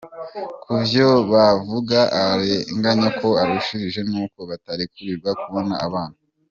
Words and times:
Kuvyo 0.63 1.07
bavuga, 1.31 1.99
akarenganyo 2.19 3.09
karushirije 3.19 3.99
n'uko 4.11 4.39
batarekurirwa 4.49 5.31
kubona 5.43 5.75
abana. 5.87 6.15